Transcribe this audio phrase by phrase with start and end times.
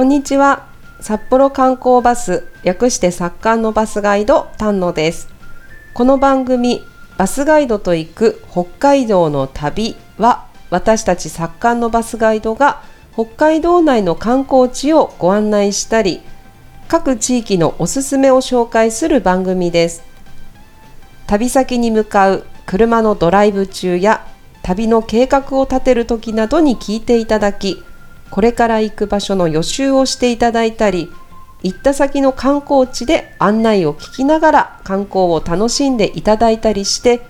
[0.00, 0.66] こんにちは。
[1.02, 5.28] 札幌観光バス略して札刊のバスガイド丹野です。
[5.92, 6.80] この番組
[7.18, 12.82] バスガイドと行く北海道の旅は私たち札刊のバスガイドが
[13.12, 16.22] 北海道内の観光地をご案内したり
[16.88, 20.02] 各地域のおすすめを紹介する番組です。
[21.26, 24.26] 旅先に向かう車のドライブ中や
[24.62, 27.82] 旅の計画を立てる時などに聞いていただき
[28.30, 31.10] これから行く場所の予習をしていただいたり
[31.62, 37.20] 行った先の観光地で案内を聞きながら観光を楽しんでいただいたりして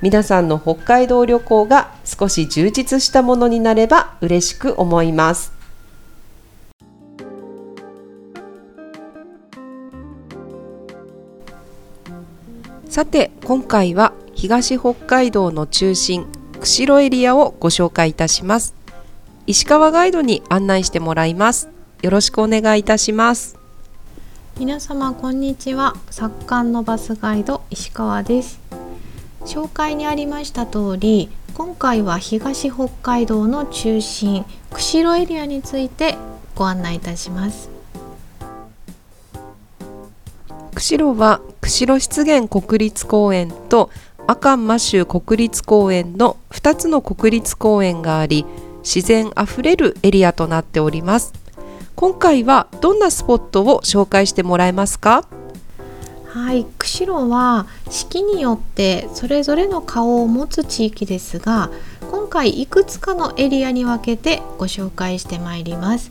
[0.00, 5.52] 皆さんの北海道旅行が少し充実したものになれば嬉しく思います。
[12.88, 16.26] さて今回は東北海道の中心
[16.60, 18.83] 釧路エリアをご紹介いたします。
[19.46, 21.68] 石川ガイドに案内してもらいます。
[22.00, 23.58] よろしくお願いいたします。
[24.58, 25.94] 皆様こんにちは。
[26.10, 28.58] 作家のバスガイド石川です。
[29.44, 36.16] 紹介にありました通り今回は東北海道の中心釧路エリアについて
[36.54, 37.68] ご案内いたします。
[40.74, 43.90] 釧路は釧路湿原国立公園と
[44.26, 48.46] 阿寒摩周国立公園の2つの国立公園があり
[48.84, 51.32] 自然あふれるエリアとなっております。
[51.96, 55.26] 今回はどんなスポットを紹介してもらえますか？
[56.26, 61.70] はい釧路は四季によってそれぞれの顔を持つ地域ですが
[62.10, 66.10] 今回いくつかのエリアに分けてご紹介してまいります。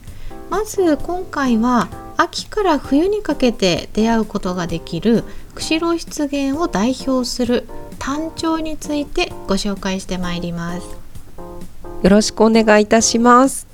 [0.50, 11.03] まず今回は秋から冬にかけて出会うことができる釧路湿原を代表する単調についてご紹介してまいります。
[12.04, 13.66] よろしくお願いいたします。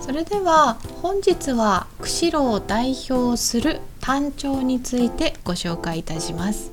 [0.00, 6.72] それでは本日は釧路を代表する単調についてご紹介いたします。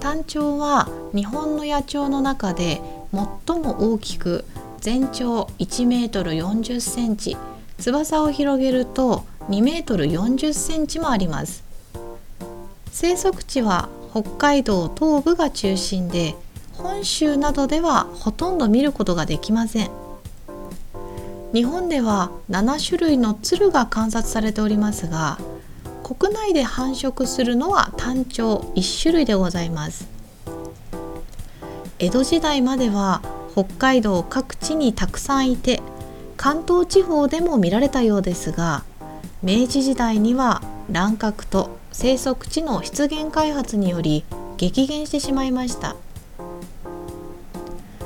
[0.00, 2.82] 単調は日本の野鳥の中で
[3.46, 4.44] 最も大きく
[4.80, 7.36] 全長1メートル40センチ
[7.78, 11.62] 翼を広げると2メートル40センチもあります。
[12.90, 16.34] 生息地は北海道東部が中心で
[16.78, 19.90] 本州などではほとんど見ることができません。
[21.52, 25.38] 日本では7種類の鶴が観察されておりますが
[26.02, 30.06] 国内で繁殖するのは単調1種類でございます。
[31.98, 33.22] 江戸時代までは
[33.52, 35.80] 北海道各地にたくさんいて
[36.36, 38.84] 関東地方でも見られたようですが
[39.42, 40.60] 明治時代には
[40.90, 44.24] 乱獲と生息地の出現開発により
[44.58, 45.96] 激減してしまいました。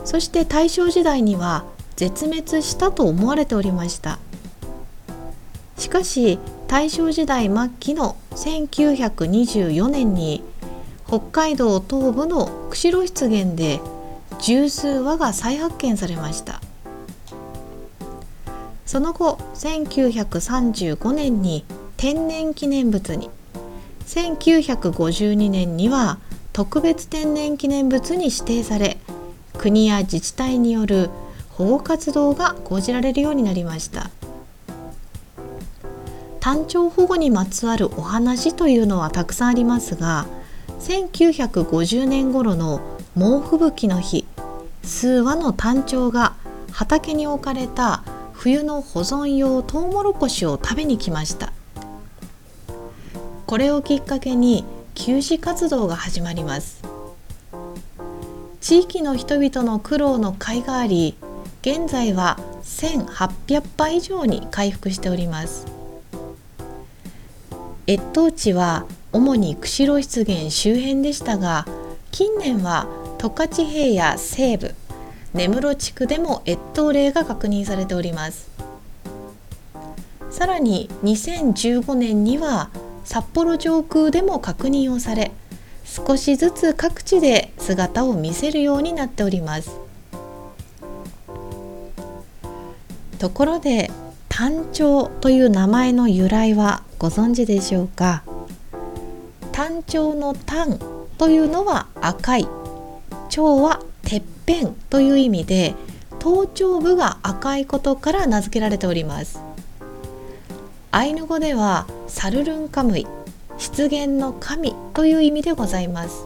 [0.04, 1.64] そして大正時代には
[1.96, 4.18] 絶滅したと思われておりました。
[5.76, 6.38] しかし
[6.68, 10.42] 大正時代末期の1924年に
[11.06, 13.80] 北海道東部の釧路湿原で
[14.40, 16.60] 十数羽が再発見されました。
[18.86, 21.64] その後1935年に
[21.96, 23.30] 天然記念物に
[24.06, 26.18] 1952年には
[26.52, 28.96] 特別天然記念物に指定され
[29.60, 31.10] 国や自治体による
[31.50, 34.08] 保護活動が講じられるようになりました。
[36.40, 40.26] 単調保護にまつわるお話というのはたくさんありますが
[40.78, 42.80] 1950年頃の
[43.14, 44.26] 猛吹雪の日
[44.82, 46.32] 数羽の単調が
[46.72, 51.52] 畑に置かれた冬の保存用トウモロコシを食べに来ました。
[53.46, 56.89] これをきっかけに休止活動が始まります。
[58.70, 61.16] 地域の人々の苦労の甲斐があり
[61.60, 65.66] 現在は1800羽以上に回復しております。
[67.88, 71.66] 越冬地は主に釧路湿原周辺でしたが
[72.12, 72.86] 近年は
[73.18, 74.72] 十勝平野西部
[75.34, 78.48] 根室地区でも越冬例が確認されております。
[80.30, 82.70] さらに2015年には
[83.02, 85.32] 札幌上空でも確認をされ
[85.90, 89.72] 少しずつ各地で姿を見せるようになっております。
[93.18, 93.90] ところで
[94.28, 98.22] 単調という名前の由来はご存知でしょうか？
[99.50, 100.78] 単調の単
[101.18, 102.46] というのは赤い。
[103.28, 105.74] 蝶はてっぺんという意味で
[106.20, 109.40] 頭頂部が赤いことから名付けられております。
[110.92, 113.08] アイヌ語ではサルルンカムイ。
[113.60, 116.24] 出現の神という意味でございます。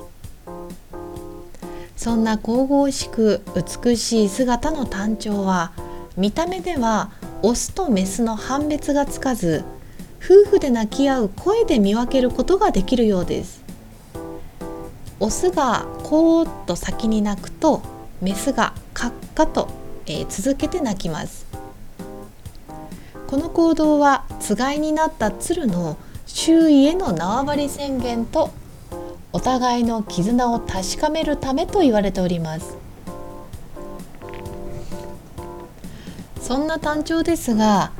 [1.97, 3.43] そんな神々しく
[3.85, 5.73] 美しい姿の単調は
[6.17, 7.11] 見た目では
[7.43, 9.65] オスとメスの判別がつかず
[10.23, 13.65] 夫婦で鳴き合う声で見分けることができるようです。
[15.19, 17.83] オスがコーッと先に鳴くと
[18.21, 19.69] メスがカッカと、
[20.07, 21.47] えー、続けて鳴きます。
[23.27, 25.97] この行動はつがいになった鶴の
[26.37, 28.51] 周囲への縄張り宣言と
[29.33, 32.77] お互いの絆を確かめるためと言われております。
[36.41, 37.93] そんな単調ですが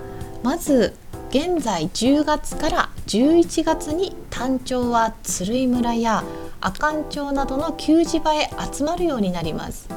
[0.43, 0.97] まず
[1.31, 6.25] 現在10月から11月に単調は鶴居村や
[6.61, 9.89] 阿寒町などの給仕場へ集まるようになります。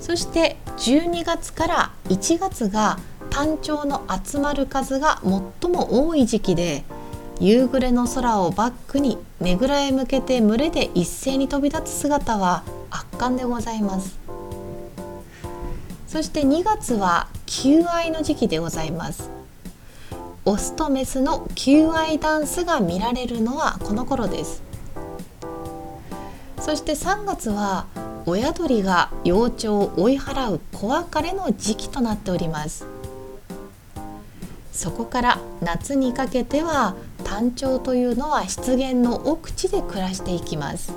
[0.00, 2.98] そして12月から1月が
[3.30, 6.84] 単調の集まる数が最も多い時期で
[7.40, 14.18] 夕暮れの空をバックにねぐらへ向けて群れで一斉に飛び立つ姿は圧巻でございます。
[16.06, 19.30] そして2月は求愛の時期でございます。
[20.44, 24.62] オスとメスの求愛ダンスが見られるのはこの頃です。
[26.58, 27.86] そして3月は
[28.26, 32.99] 親鳥が幼鳥を追い払う子別れの時期となっております。
[34.80, 40.94] そこから夏にかけてはタンチョウというのは湿原の奥地で暮らしていきます。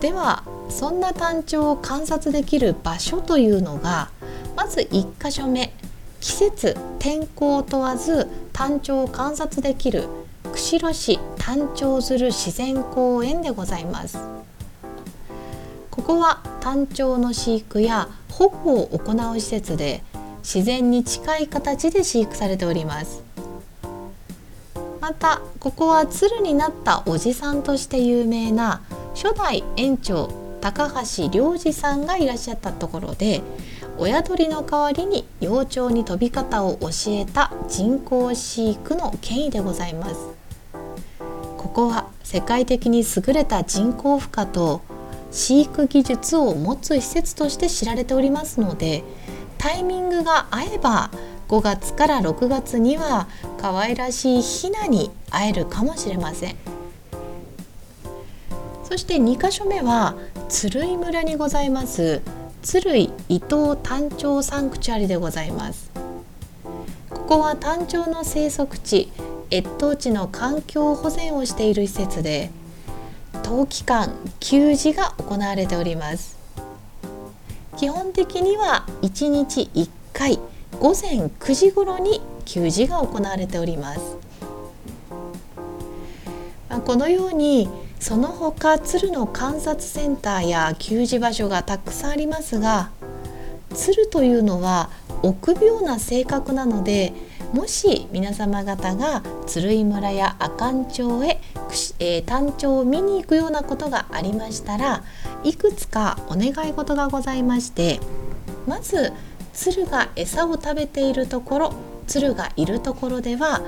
[0.00, 4.10] ではそんなタンチョウを観察できる場所というのが
[4.56, 5.72] まず1箇所目
[6.18, 10.08] 季節天候問わずタンチョウを観察できる
[10.52, 14.18] 釧路市タンチョウ鶴自然公園でございます。
[15.92, 20.02] ここはタンチョウの飼育や保護を行う施設で
[20.50, 23.22] 自然に近い形で飼育されております。
[24.98, 28.80] またここは鶴になったおじさんとして有名な
[29.14, 33.42] 初代園長高橋良二さんがいらっしゃったところで
[33.98, 40.14] 親鳥の代わりに幼鳥に飛び方を教えた人工飼育の権威でございます。
[41.58, 44.80] ここは世界的に優れた人工孵化と
[45.30, 49.04] 飼育技術を持つ施設として知られておりますので
[49.58, 51.10] タイミングが合えば
[51.48, 53.26] 5月から6月には
[53.60, 56.56] 可愛らしいヒナに会えるかもしれません。
[58.84, 60.14] そして2か所目は
[60.48, 62.22] 鶴居村にございます。
[62.62, 65.90] 鶴居伊藤単調サンクチュアリでございます。
[67.10, 69.12] ここは単調の生息地
[69.50, 72.50] 越冬地の環境保全をしている施設で
[73.42, 76.37] 冬期間給仕が行われております。
[77.78, 80.40] 基本的には1日1回
[80.80, 84.16] 午前9時頃に給仕が行われております、
[86.68, 87.68] ま、このように
[88.00, 92.90] その他鶴の観察センターや給仕場所がたくさんありますが
[93.72, 94.90] 鶴というのは
[95.22, 97.12] 臆病な性格なので
[97.52, 101.40] もし皆様方が鶴居村や阿寒町へ、
[101.98, 105.02] えー、単調を見に行くようなことがありましたら
[105.44, 108.00] いくつかお願い事がございまして
[108.66, 109.12] まず
[109.54, 111.74] 鶴が餌を食べているところ
[112.06, 113.62] 鶴がいるところでは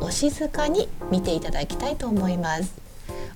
[0.00, 2.82] お静かに見ていただきたいと思います。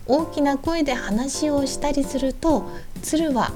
[0.08, 2.70] 大きな声で話をしたりすると
[3.02, 3.50] 鶴は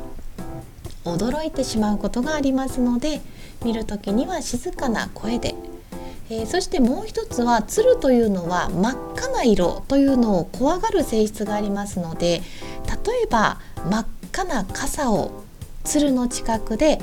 [1.04, 3.20] 驚いてしまうことがありますので
[3.64, 5.49] 見る時には静かな声で
[6.30, 12.40] えー、そしてもう一つは鶴というのは真っ赤な色というのを怖がる性質がありますので
[13.04, 13.58] 例えば
[13.90, 15.42] 真っ赤な傘を
[15.82, 17.00] 鶴の近くで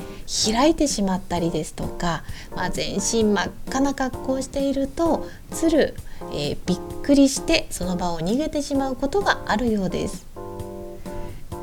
[0.50, 2.22] 開いてしまったりですとか、
[2.56, 5.94] まあ、全身真っ赤な格好をしていると鶴、
[6.32, 10.27] えー、びっくりしてその場を逃げてしまうことがあるようです。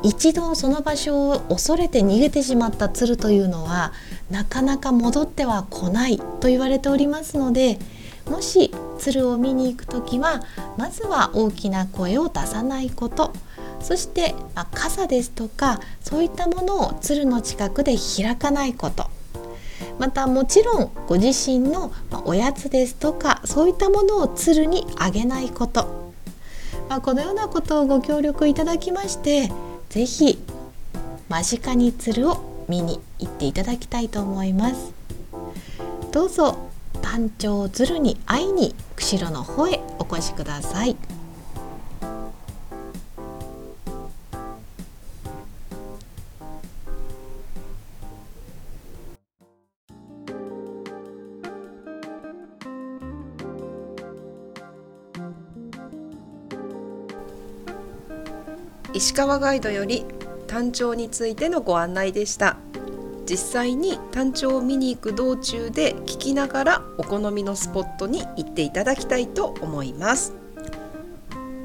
[0.02, 3.92] 一度その場所を恐れて逃げてしまった鶴というのは
[4.30, 7.78] なかなか戻っては来ないと言われておりますので
[8.30, 10.42] もし鶴を見に行く時は
[10.76, 13.32] まずは大きな声を出さないこと。
[13.80, 19.08] そして、まあ、傘ですとかそういったものを鶴の近くで開かないこと。
[19.98, 21.92] またもちろんご自身の
[22.24, 26.12] おやつですとかそういったものを鶴にあげないこと、
[26.88, 29.50] まあ、このようなことをご協力いただきまして
[29.88, 30.38] 是非
[31.28, 34.92] 間近に鶴を見に行っていただきたいと思います。
[36.12, 36.70] どうぞ
[37.02, 40.96] 単調鶴に会いに釧路の方へお越しください。
[59.16, 60.04] 川ガイドより
[60.46, 62.58] 単調についてのご案内でした。
[63.24, 70.34] 実際に単調を見に行く道中で聞きながらお好みのスポットに行っていただきたいと思います。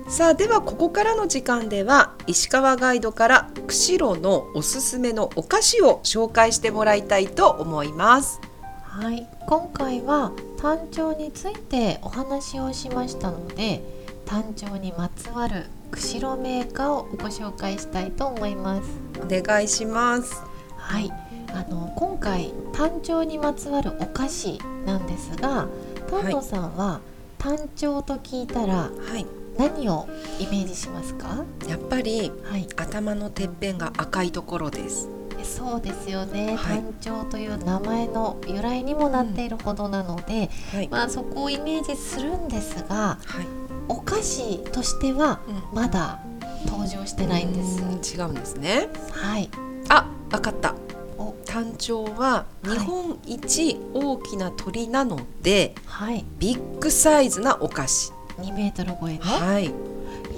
[0.07, 8.39] さあではここからの時間では石川ガイドから釧路のおすすめのお菓子を紹介してもらいたいと思います。
[8.81, 9.27] はい。
[9.45, 13.83] 今回は単調についてお話をしましたので
[14.25, 18.89] 単調にまつわる釧路メーカーをご紹介したいと思います。
[19.21, 20.41] お願いします。
[20.77, 21.11] はい。
[21.53, 25.67] あの今回単調にまつわるお菓子なんですが
[26.09, 27.01] 丹野さんは
[27.37, 29.25] 単調と聞いたらはい。
[29.57, 30.07] 何を
[30.39, 31.43] イメージしますか？
[31.67, 32.67] やっぱりはい。
[32.77, 35.09] 頭のてっぺんが赤いところです。
[35.43, 36.77] そうですよね、はい。
[36.77, 40.87] 単調という名前の由来にもなっているほどなので、はい。
[40.89, 43.60] まあそこをイメージするんですがはい
[43.91, 45.41] お菓子としては
[45.73, 45.75] うん。
[45.75, 46.19] まだ
[46.65, 47.81] 登場してないんです。
[47.81, 48.87] うーん違うんですね。
[49.11, 49.49] はい。
[49.89, 50.75] あ、わかった。
[51.17, 51.35] お。
[51.45, 52.69] タンチョウははい。
[52.69, 56.23] 日本一大きな鳥なので、はい。
[56.39, 58.13] ビッグサイズなお菓子。
[58.39, 59.65] 2メートル超えの、はい。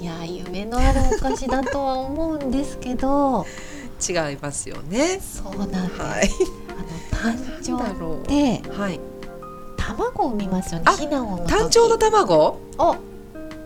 [0.00, 3.46] い、や夢のあるお菓子だとは思うんですけど。
[4.06, 5.20] 違いますよね。
[5.20, 6.30] そうなんです、はい。
[6.68, 8.98] あの単調ってはい。
[9.76, 10.84] 卵を産みますよね。
[10.88, 11.54] あヒナを産む時。
[11.54, 12.58] タンチョウの卵？
[12.78, 12.96] お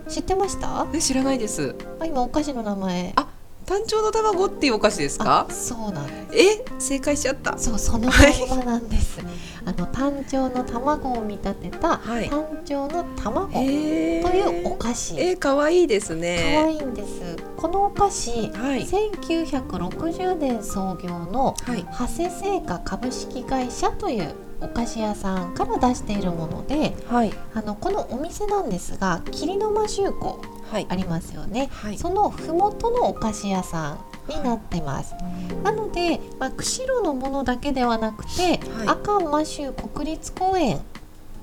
[0.08, 0.86] 知ってました？
[0.92, 1.74] え知らないです。
[2.00, 3.12] あ今お菓子の名前。
[3.16, 3.28] あ
[3.66, 5.46] タンチョウの卵っていうお菓子ですか？
[5.48, 6.38] あそうなんです。
[6.38, 7.58] え正解しちゃった。
[7.58, 9.20] そうそのまんまなんです、
[9.66, 12.30] あの単調の卵を見立てた、はい。
[12.30, 15.20] 単調の卵とえー、いうお菓子。
[15.20, 17.36] えー、かわいいです可ね愛いんです。
[17.58, 18.84] このお菓子、はい。
[18.86, 21.84] 1960年創業のはい。
[21.92, 27.32] 長谷製菓株式会社というお菓子屋さんから出しているものではい。
[27.54, 30.86] あのこのお店なんですが霧の間集湖はい。
[30.88, 31.98] ありますよね、はい。
[31.98, 33.98] その麓のお菓子屋さ
[34.28, 35.14] んになってます、
[35.62, 38.88] なので、まあ、釧路のものだけではなくて、はい。
[38.88, 40.80] 赤馬州国立公園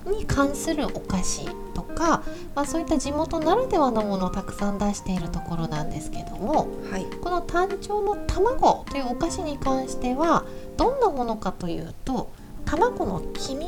[0.06, 2.22] に関するお菓子とか、
[2.54, 7.06] まあ、そういった地元ならではのものをたくさん出しているところなんですけどもはい。
[7.22, 10.46] この単調の卵というお菓子に関しては
[10.78, 12.32] どんなものかというと
[12.66, 13.66] 卵の黄身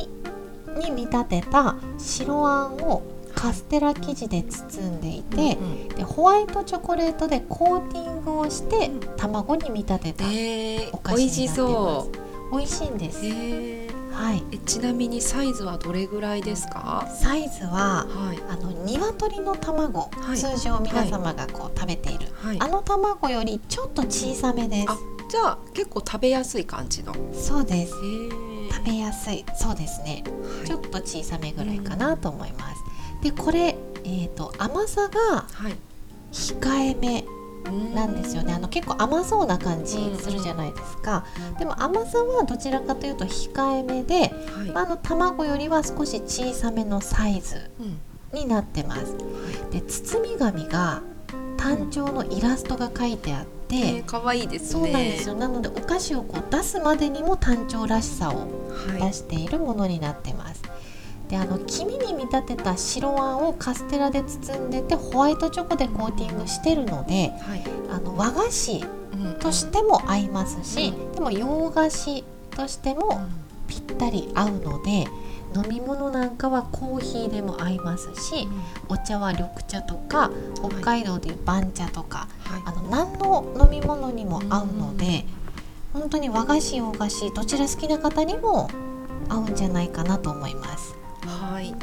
[0.80, 3.02] に見立てた白あんを
[3.36, 11.56] カステラ生地で包んでいて、うんでホワイトチョコレートでコーティングをして卵に見立てたえー、お菓子になっています。
[11.56, 12.12] そ。
[12.52, 13.20] 美味しいんです。
[13.20, 13.26] う。
[13.26, 14.12] えー。
[14.12, 14.44] はい。
[14.52, 17.08] えちなみにサイズはどれぐらいですか？
[17.22, 18.40] サイズははい。
[18.50, 20.38] あの鶏の卵、はい。
[20.38, 22.58] 通常皆様がこう食べている、はい。
[22.60, 24.90] あの卵よりちょっと小さめです。
[24.92, 24.98] あ
[25.30, 27.14] じゃあ結構食べやすい感じの。
[27.34, 27.94] そうです。
[28.04, 29.46] えー食べやすい。
[29.56, 30.24] そうですね。
[30.26, 30.68] はい。
[30.68, 32.82] ちょっと小さめぐらいかなと思います。
[33.22, 35.76] でこれえっ、と甘さがはい。
[36.32, 37.26] 控えめ
[37.94, 38.54] なんですよね。
[38.54, 41.26] あの結構甘そうな感じうんするじゃないですか、
[41.58, 44.72] でも甘さはどちらかというと控えめで、はい。
[44.72, 48.00] まあ、あの卵よりは少し小さめのサイズうん。
[48.34, 49.16] になってます。
[49.72, 51.02] で包み紙が
[51.58, 55.36] 単調のイラストが書いてあって、えー、かわいいですそうねなんですよ。
[55.36, 59.02] なのでお菓子をこう出すまでにも単調らしさをはい。
[59.08, 60.62] 出しているものになってます。
[61.30, 67.64] であの黄身に見立てた白あんをカステラで包んでてホワイトチョコでコーティングしてるのではい。
[67.92, 68.84] あの和菓子
[69.14, 73.28] うんとしても合いますし、うでも洋菓子としてうもん。
[73.68, 75.08] ぴったり合うので
[75.58, 78.48] 飲み物なんかはコーヒーでも合いますし
[78.90, 82.62] お茶は緑茶とか北海道でいう番茶とか、はい。
[82.66, 85.26] あの何の飲み物にも合うので、
[85.94, 88.70] 本当に和菓子洋菓子どちら好きな方にも
[89.30, 90.96] 合うんじゃないかなと思います。
[91.26, 91.74] はい。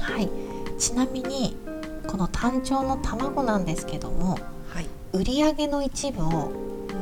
[0.00, 0.30] はい、
[0.78, 1.56] ちなみに
[2.06, 4.86] この単調の卵なんですけどもはい。
[5.12, 6.52] 売り上げの一部を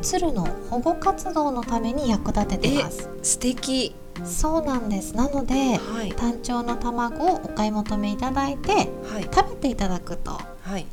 [0.01, 3.09] 鶴の保護活動のために役立ててます。
[3.23, 3.95] 素敵
[4.25, 5.15] そうなんです。
[5.15, 6.13] なのではい。
[6.13, 9.29] 単調の卵をお買い求めいただいてはい。
[9.33, 10.87] 食べていただくとはい。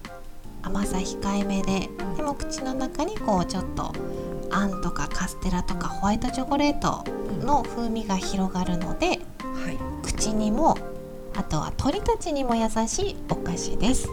[0.64, 3.94] 甘さ控えめでうんでも口の中にこうちょっと
[4.52, 7.04] あんとかカステラとかホワイトチョコレート
[7.44, 9.20] の風味が広がるのではい。
[10.04, 10.78] 口にも
[11.36, 14.08] あとは鳥たちにも優しいお菓子です。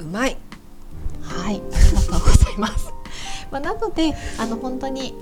[0.00, 0.36] うまい。
[1.22, 2.92] はい、ありがとうございます。
[3.50, 5.14] まあ、なので、あの本当に、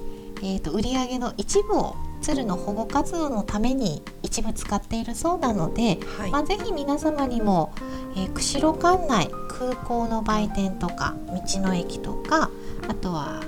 [0.42, 6.30] えー、と売上の一部を鶴の保護活動のために一部使っているそうなので、はい。
[6.30, 7.72] まあ、ぜひ皆様にも、
[8.16, 12.50] えー釧路管内空港の売店とか道の駅とか
[12.88, 13.42] あとは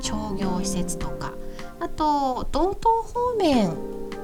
[0.00, 1.32] 商業施設とか
[1.78, 3.70] あと道東方面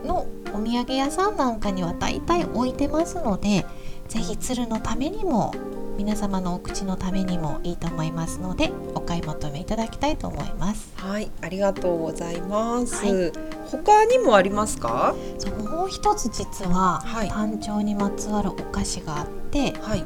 [0.04, 3.64] のお土産屋さんなんかには大体置いてますので
[4.08, 5.52] ぜひ鶴のためにも
[5.98, 13.04] 皆様のお口のためにもいいと思いますのでお買い求めいただきたいと思いますはい、ありがとうございます。
[13.04, 13.32] はい
[13.70, 15.14] 他にもありますか？
[15.38, 20.04] そうもう一つ実は、はい誕生にまつわるお菓子があってはい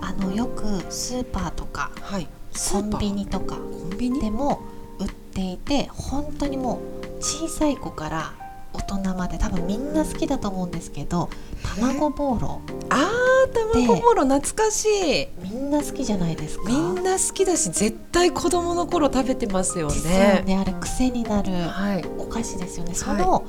[0.00, 2.28] あのよくスーパーとかはい。
[2.70, 4.20] コンビニとかコンビニ？
[4.20, 4.62] でも
[4.98, 8.34] 売っていて本当にもう小さい子から
[8.72, 11.30] 大人まで多分みんな好きだと思うんですけど
[11.76, 12.60] 卵ボーロ。
[12.90, 15.28] あー卵ボーロ懐かしい。
[15.42, 16.64] みんな好きじゃないですか。
[16.68, 20.44] みんな好きだし絶対子供の頃食べてますよね。
[20.46, 20.56] ね。
[20.58, 22.04] あれ癖になるはい。
[22.18, 22.94] お菓子ですよね。
[22.94, 23.44] その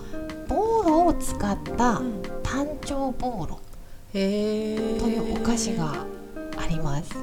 [0.47, 2.01] ボーロを使った
[2.43, 3.59] 誕生ボーロ。
[4.11, 6.05] というお菓子が
[6.57, 7.13] あります。
[7.13, 7.21] は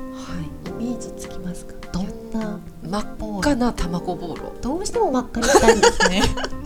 [0.66, 1.74] イメージつきますか？
[1.92, 4.52] どんな真っ赤な卵ボーロ。
[4.60, 6.22] どうしても真っ赤にしたいんですね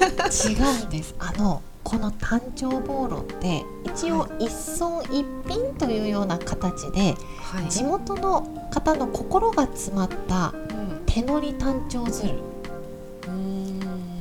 [0.00, 1.14] 違うんです。
[1.18, 4.50] あのこの誕生ボーロって一応一
[4.80, 7.68] 村一品というような形ではい。
[7.70, 11.02] 地元の方の心が詰まったうん。
[11.06, 12.34] 手乗り誕生鶴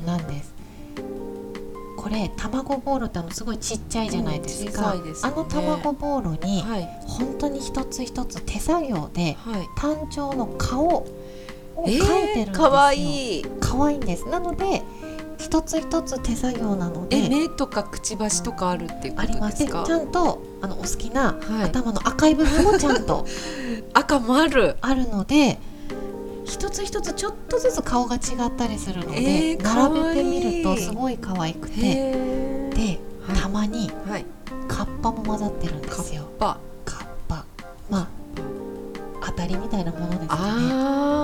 [0.05, 0.53] なんです。
[1.97, 5.35] これ卵ボーロってあのすごいちっちゃいじゃないですか、うんすよね。
[5.35, 6.87] あの卵ボーロにはい。
[7.07, 9.63] 本当に一つ一つ手作業ではい。
[9.75, 11.07] 誕生の顔を
[11.77, 13.45] 描いてるんですよ、かわいい。
[13.59, 14.27] 可愛いんです。
[14.29, 14.83] なので
[15.45, 19.81] 一つ一つ手作業なのでえ目とかくちばしとかあるっていうこありまとですすか？
[19.81, 21.63] でちゃんとあのお好きなはい。
[21.65, 23.25] 頭の赤い部分もちゃんと
[23.93, 24.77] 赤もある。
[24.81, 25.59] あるので
[26.45, 34.25] 一つ一つちょっとずつ顔が違ったりするので、えー並べてみるとすごい可愛くてではいたまにはい。
[34.67, 36.57] カッパも混ざってるんでカすよッパ。
[36.85, 37.45] カッパ
[37.89, 38.14] まあ当
[39.35, 40.69] たりみたいなものですかね。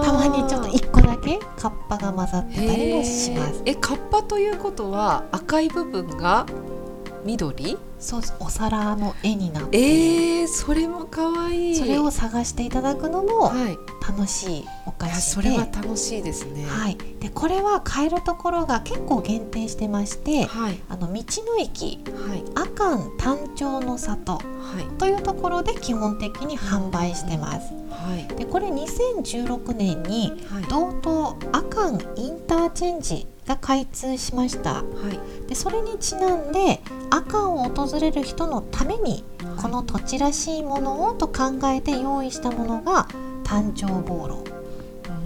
[0.06, 3.62] たまにちょっと一個だけカッパが混ざってたりもします。
[3.66, 6.46] え、カッパということは赤い部分が
[7.26, 7.78] 緑？
[8.00, 11.76] そうお皿の絵になってえー、それも可愛い。
[11.76, 13.78] それを探していただくのもはい。
[14.08, 15.22] 楽しいお菓子で。
[15.22, 16.66] それは楽しいですね。
[16.66, 20.80] はい、でこれは買えるところが結構限定してましてはい。
[20.90, 22.04] あの道の駅。
[22.28, 22.44] はい。
[22.56, 24.34] 阿寒誕生の里。
[24.34, 24.40] は
[24.82, 24.98] い。
[24.98, 27.72] というところで基本的に販売してます。
[27.92, 28.36] はい。
[28.36, 30.64] でこれ2016年にはい。
[30.64, 34.76] 道東阿寒インターチェンジが開通しました。
[34.76, 34.84] は
[35.44, 35.48] い。
[35.48, 39.24] でそれにちなんで阿寒を訪れる人のために
[39.62, 43.08] この土地らしいものをと考えて用意したものが
[43.44, 44.44] 誕生ボーロ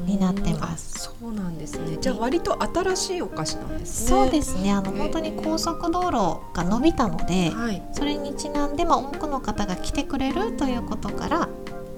[0.05, 1.11] になってます。
[1.19, 1.97] そうなんですね。
[2.01, 4.09] じゃあ割と新しいお菓子なんですね。
[4.09, 4.71] そうですね。
[4.71, 7.83] あの本当に高速道路が伸びたのではい。
[7.93, 11.49] それにちなんで、まあ、多くの方が来てくれるということから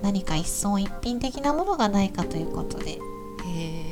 [0.01, 2.91] 何か一村一品的なものがないかということで。
[2.91, 2.99] へ
[3.45, 3.86] え。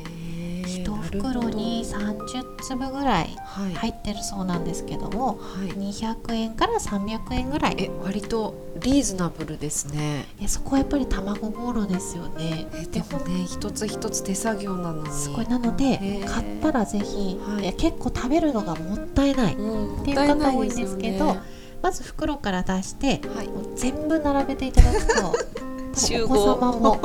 [1.19, 5.69] 袋に30粒ぐらいはい入ってるそうなんですけどもはい。
[5.69, 10.25] 200円から300円ぐらいえ割とリーズナブルですね。
[10.41, 15.09] えそこはやっぱり卵ボーロですよねえでもね一つ一つ手作業なのに。
[15.11, 21.37] すごいなので買ったらぜひ、はい結構食べるのがもったいないうん、っていう方多いんですけど
[21.81, 23.49] まず袋から出してはい。
[23.75, 25.33] 全部並べていただくと
[25.93, 27.01] 多集分お合子様も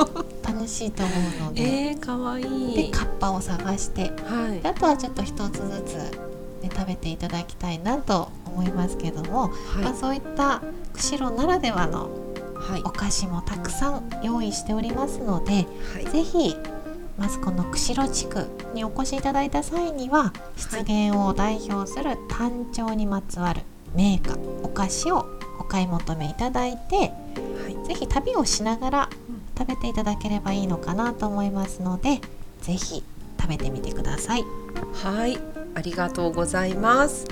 [0.61, 2.91] 楽しいと思うのでえー、かわいい。
[2.91, 4.69] でカッパを探してはいで。
[4.69, 5.95] あとはちょっと一つずつ、
[6.61, 9.47] ね、食べていただきたいなと思いますけども、
[9.81, 10.61] まあ、はそういった
[10.93, 12.09] 釧路ならではの
[12.59, 12.71] い。
[12.71, 12.89] はいお。
[12.91, 16.05] 菓子もたくさん用意しておりますのではい。
[16.05, 16.55] ぜひ
[17.17, 23.61] まずこの釧路地区にお越しいただいた際には湿原を代表する誕生にまつわる
[23.95, 25.25] 銘菓お菓子を
[25.59, 27.87] お買い求めいただいてはい。
[27.87, 32.21] ぜひ旅をしながらうん食べていただければいいのかなと思いますので
[32.61, 33.03] ぜひ
[33.39, 34.45] 食べてみてください。
[35.03, 35.37] はい、
[35.75, 37.25] ありがとうございます。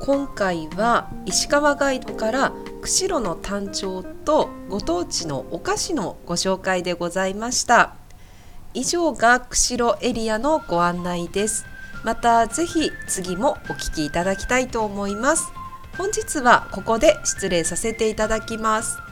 [0.00, 7.94] 今回は石川ガイドから釧路の誕生とご当地のお菓子のご紹介でございました。
[8.74, 11.64] 以上が釧路エリアのご案内です。
[12.04, 15.50] またぜひ次もお聞きいただきたいと思います。
[15.96, 19.05] 本日はここで失礼させていただきます。